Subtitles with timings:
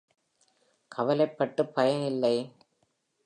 [0.91, 2.35] கவலைப்பட்டு பயன் இல்லை.